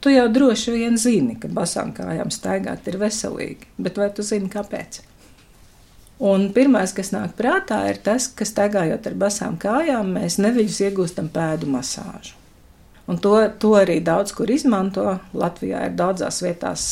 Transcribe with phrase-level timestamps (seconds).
[0.00, 4.48] Tu jau droši vien zini, ka basām kājām staigāt ir veselīgi, bet vai tu zini,
[4.52, 5.02] kāpēc?
[6.20, 11.28] Un pirmais, kas nāk prātā, ir tas, ka staigājot ar basām kājām, mēs neviļus iegūstam
[11.32, 12.36] pēdu masāžu.
[13.10, 15.16] Un to, to arī daudz kur izmanto.
[15.34, 16.84] Latvijā ir daudzās vietās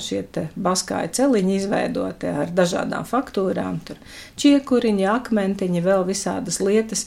[0.00, 0.22] šie
[0.56, 3.82] baskāja celiņi izveidoti ar dažādām faktūrām.
[3.84, 3.98] Tur
[4.40, 7.04] čiekuriņi, akmentiņi, vēl visādas lietas,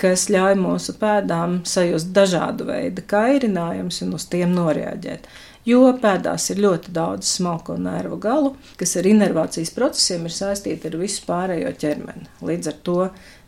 [0.00, 5.28] kas ļauj mūsu pēdām sajust dažādu veidu kairinājumus un uz tiem noreaģēt.
[5.66, 11.00] Jo pēdās ir ļoti daudz smalko nervu galu, kas ar inervācijas procesiem ir saistīti ar
[11.00, 12.28] visu pārējo ķermeni.
[12.46, 13.00] Līdz ar to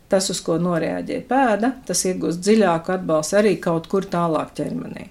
[0.09, 5.05] Tas, uz ko noreaģē pēda, tas iegūst dziļāku atbalstu arī kaut kur tālāk ķermenī.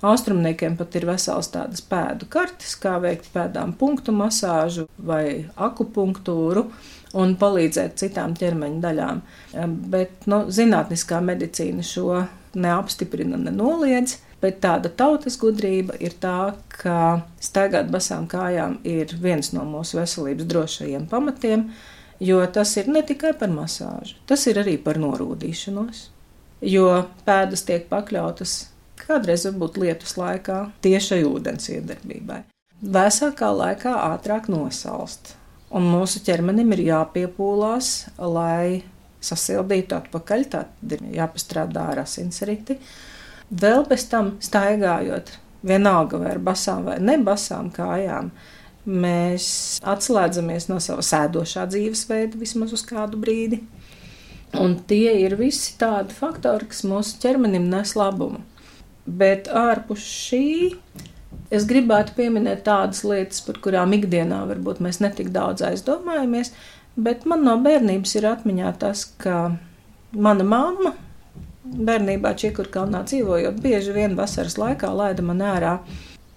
[0.00, 6.64] Austrumniekiem pat ir vesels tādas pēdu kartes, kā veikt pēdām punktu masāžu vai akupunktūru
[7.20, 9.20] un palīdzēt citām ķermeņa daļām.
[9.92, 12.24] Bet nu, zinātniskā medicīna šo
[12.56, 14.18] neapstiprina, nenoliedz.
[14.40, 20.48] Bet tāda tautas gudrība ir tā, ka staigāt basām kājām ir viens no mūsu veselības
[20.48, 21.66] drošajiem pamatiem.
[22.24, 26.06] Jo tas ir ne tikai par masāžu, tas ir arī par norūdīšanos.
[26.64, 26.88] Jo
[27.28, 28.56] pēdas tiek pakļautas
[29.08, 32.42] kādreiz varbūt lietus laikā tiešai ūdens iedarbībai.
[32.80, 35.34] Vēsākā laikā ātrāk nosalst,
[35.70, 38.82] un mūsu ķermenim ir jāpiepūlās, lai
[39.20, 42.78] sasildītu atpakaļ, tad ir jāpastrādā ar asinsriti.
[43.50, 45.34] Vēl bez tam staigājot,
[45.66, 48.30] vienalga vai ar basām vai nebasām kājām,
[48.88, 49.50] mēs
[49.84, 53.60] atslēdzamies no sava sēdošā dzīvesveida vismaz uz kādu brīdi.
[54.58, 58.40] Un tie ir visi tādi faktori, kas mūsu ķermenim nes labumu.
[59.10, 60.44] Bet ārpus šī
[61.50, 66.52] es gribētu pieminēt tādas lietas, par kurām ikdienā varbūt mēs netik daudz aizdomājamies,
[66.94, 69.56] bet man no bērnības ir atmiņā tas, ka
[70.14, 70.94] mana mamma
[71.70, 75.74] bērnībā Čiekurkalnā dzīvojot, bieži vien vasaras laikā laida man ārā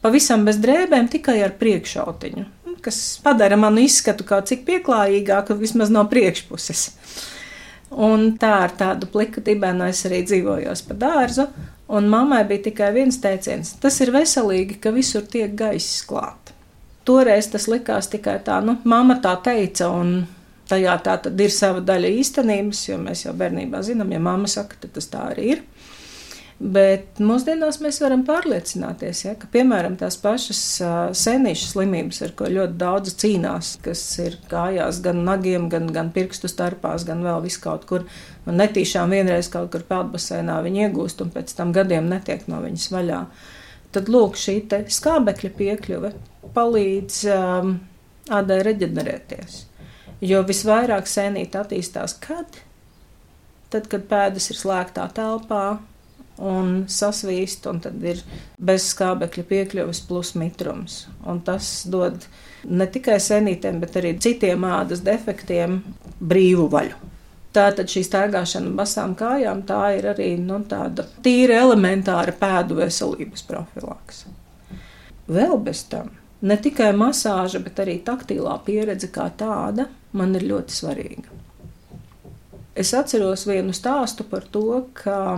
[0.04, 2.46] pavisam bez drēbēm, tikai ar priekšautiņu,
[2.84, 6.90] kas padara manu izskatu kaut cik pieklājīgāku, vismaz no priekšpuses.
[8.03, 11.47] Un tā ar tādu pliku dibenu es arī dzīvojos pa dārzu,
[11.88, 16.54] un mammai bija tikai viens teiciens: tas ir veselīgi, ka visur tiek gaiss klāt.
[17.04, 20.22] Toreiz tas likās tikai tā, nu, mamma tā teica, un
[20.70, 24.80] tajā tā tad ir sava daļa īstenības, jo mēs jau bērnībā zinām, ja mamma saka,
[24.80, 25.64] tad tas tā arī ir.
[26.62, 30.59] Bet mūsdienās mēs varam pārliecināties, ja, ka, piemēram, tās pašas
[31.18, 36.47] senīšu slimības, ar ko ļoti daudz cīnās, kas ir kājās, gan nagiem, gan, gan pirkstu
[36.52, 38.06] starpās, gan vēl vis kaut kur,
[38.46, 42.90] un netīšām vienreiz kaut kur peldbasēnā viņi iegūst, un pēc tam gadiem netiek no viņas
[42.94, 43.22] vaļā.
[43.94, 44.62] Tad, lūk, šī
[44.94, 46.14] skābekļa piekļuve
[46.56, 47.75] palīdz um,
[48.34, 49.64] ādai reģenerēties.
[50.24, 52.62] Jo visvairāk sēnīt attīstās kad?
[53.74, 55.81] Tad, kad pēdas ir slēgtā telpā,
[56.42, 58.22] un sasvīst, un tad ir
[58.58, 61.04] bez skābekļa piekļuves plus mitrums.
[61.30, 62.26] Un tas dod
[62.70, 65.82] ne tikai senītēm, bet arī citiem ādas defektiem
[66.20, 67.12] brīvu vaļu.
[67.54, 74.24] Tātad šī staigāšana basām kājām tā ir arī nu, tāda tīra elementāra pēdu veselības profilaks.
[75.30, 76.10] Vēl bez tam
[76.44, 81.40] ne tikai masāža, bet arī taktīlā pieredze kā tāda man ir ļoti svarīga.
[82.76, 85.38] Es atceros vienu stāstu par to, ka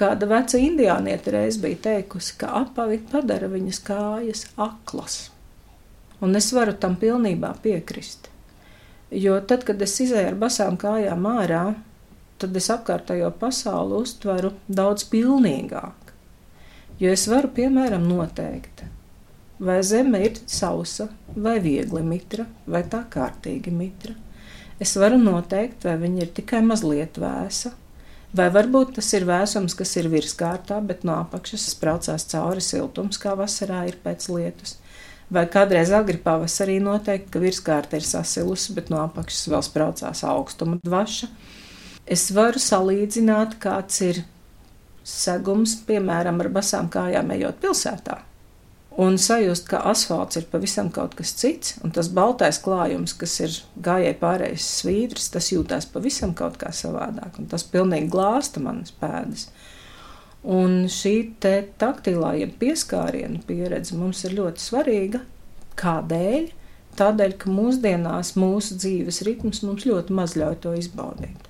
[0.00, 5.26] Kāda veca indiāniete reiz bija teikusi, ka apavi padara viņas kājas aklas.
[6.24, 8.30] Un es varu tam pilnībā piekrist.
[9.10, 11.64] Jo tad, kad es izēju ar basām kājām ārā,
[12.40, 16.14] tad es apkārtējo pasauli uztveru daudz pilnīgāk.
[17.00, 18.84] Jo es varu, piemēram, noteikt,
[19.60, 24.16] vai zeme ir sausa, vai viegli mitra, vai tā kārtīgi mitra.
[24.80, 27.74] Es varu noteikt, vai viņa ir tikai mazliet vēsa,
[28.36, 33.34] Vai varbūt tas ir vēsums, kas ir virskārtā, bet no apakšas spraucās cauri siltums, kā
[33.38, 34.76] vasarā ir pēc lietus.
[35.30, 40.78] Vai kādreiz agri pavasarī noteikti, ka virskārta ir sasilusi, bet no apakšas vēl spraucās augstuma
[40.86, 41.30] dvaša.
[42.10, 44.24] Es varu salīdzināt, kāds ir
[45.06, 48.18] segums, piemēram, ar basām kājām ejot pilsētā
[49.00, 53.56] un sajust, ka asfalts ir pavisam kaut kas cits, un tas baltais klājums, kas ir
[53.86, 59.48] gājēji pārējais svītrs, tas jūtās pavisam kaut kā savādāk, un tas pilnīgi glāsta manas pēdas.
[60.40, 65.20] Un šī te taktilā, jeb pieskārienu pieredze mums ir ļoti svarīga.
[65.80, 66.48] Kādēļ?
[67.00, 71.49] Tādēļ, ka mūsdienās mūsu dzīves ritms mums ļoti maz ļauj to izbaudīt.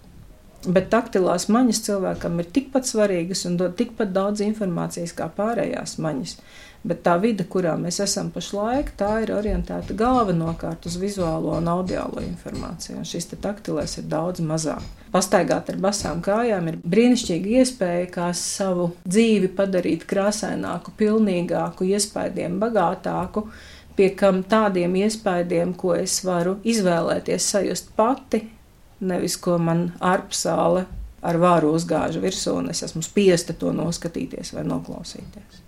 [0.68, 6.34] Bet taktilās maņas cilvēkam ir tikpat svarīgas un dod tikpat daudz informācijas kā pārējās maņas.
[6.84, 12.22] Bet tā vide, kurā mēs esam pašlaik, tā ir orientēta galvenokārt uz vizuālo un audiālo
[12.24, 13.00] informāciju.
[13.00, 14.84] Un šis taktilēs ir daudz mazāk.
[15.12, 23.48] Pastaigāt ar basām kājām ir brīnišķīga iespēja, kā savu dzīvi padarīt krāsaināku, pilnīgāku, iespaidiem bagātāku
[23.96, 28.46] pie kam tādiem iespaidiem, ko es varu izvēlēties, sajust pati,
[29.00, 30.86] nevis ko man ārpusāle
[31.20, 35.66] ar vāru uzgāža virsū, un es esmu spiesta to noskatīties vai noklausīties.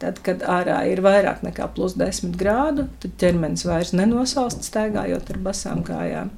[0.00, 5.40] Tad, kad ārā ir vairāk nekā plus 10 grādu, tad ķermenis vairs nenosalst staigājot ar
[5.44, 6.30] basām kājām.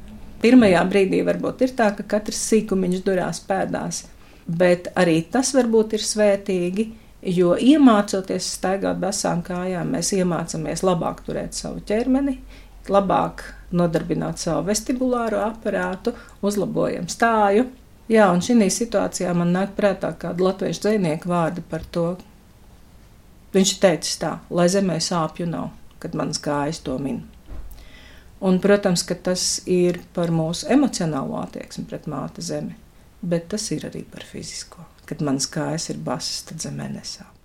[0.42, 4.02] Pirmajā brīdī varbūt ir tā, ka katrs sīkumiņš durās pēdās,
[4.48, 6.88] bet arī tas varbūt ir svētīgi,
[7.36, 12.40] jo iemācoties staigāt basām kājām, mēs iemācāmies labāk turēt savu ķermeni,
[12.90, 13.44] labāk
[13.76, 16.14] nodarbināt savu vestibulāro aparātu,
[16.44, 17.68] uzlabojam stāju.
[18.12, 22.06] Jā, un šī situācijā man nāk prātā kāda latviešu dzinieku vārda par to.
[23.52, 25.70] Viņš teica tā, lai zemē sāpju nav,
[26.00, 27.22] kad manas kājas to min.
[28.42, 32.74] Un, protams, ka tas ir par mūsu emocionālo attieksmi pret māte zemi,
[33.22, 34.88] bet tas ir arī par fizisko.
[35.06, 37.41] Kad manas kājas ir basas, tad zemē nesāp.